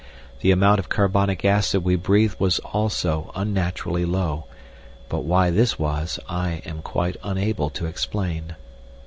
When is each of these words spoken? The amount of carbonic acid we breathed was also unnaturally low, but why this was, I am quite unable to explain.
The 0.39 0.49
amount 0.49 0.79
of 0.79 0.89
carbonic 0.89 1.45
acid 1.45 1.83
we 1.83 1.95
breathed 1.95 2.39
was 2.39 2.57
also 2.57 3.31
unnaturally 3.35 4.03
low, 4.03 4.45
but 5.09 5.25
why 5.25 5.51
this 5.51 5.77
was, 5.77 6.19
I 6.27 6.63
am 6.65 6.81
quite 6.81 7.17
unable 7.21 7.69
to 7.69 7.85
explain. 7.85 8.55